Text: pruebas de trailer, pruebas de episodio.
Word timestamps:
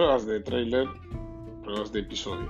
pruebas 0.00 0.24
de 0.24 0.40
trailer, 0.40 0.88
pruebas 1.62 1.92
de 1.92 2.00
episodio. 2.00 2.48